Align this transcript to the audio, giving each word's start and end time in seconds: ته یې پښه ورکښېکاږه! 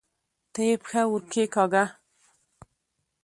ته 0.53 0.61
یې 0.67 0.75
پښه 0.83 1.01
ورکښېکاږه! 1.07 1.83